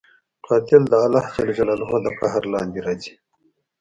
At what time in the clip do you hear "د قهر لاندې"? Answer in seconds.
2.03-2.79